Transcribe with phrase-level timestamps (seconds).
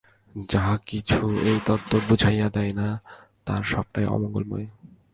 [0.49, 1.19] যাহা কিছু
[1.49, 2.87] এই তত্ত্ব বুঝাইয়া দেয় না,
[3.45, 4.67] তাহার সবটাই অমঙ্গলময়।